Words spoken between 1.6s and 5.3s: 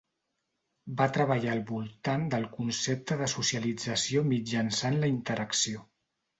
voltant del concepte de socialització mitjançant la